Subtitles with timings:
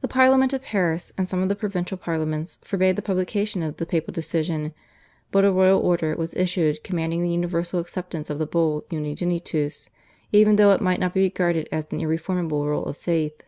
[0.00, 3.84] The Parliament of Paris and some of the provincial parliaments forbade the publication of the
[3.84, 4.72] papal decision,
[5.30, 9.90] but a royal order was issued commanding the universal acceptance of the Bull, /Unigenitus/,
[10.32, 13.42] even though it might not be regarded as an irreformable rule of faith.